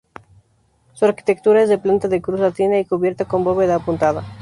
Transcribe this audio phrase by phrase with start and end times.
[0.93, 4.23] Su arquitectura es de planta de cruz latina y cubierta con bóveda apuntada.